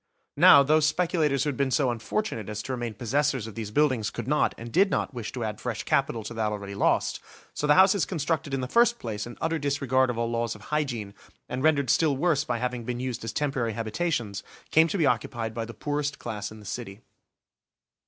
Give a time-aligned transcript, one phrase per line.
[0.37, 4.09] Now, those speculators who had been so unfortunate as to remain possessors of these buildings
[4.09, 7.19] could not, and did not wish to add fresh capital to that already lost,
[7.53, 10.61] so the houses constructed in the first place in utter disregard of all laws of
[10.73, 11.13] hygiene,
[11.47, 14.41] and rendered still worse by having been used as temporary habitations,
[14.71, 17.01] came to be occupied by the poorest class in the city.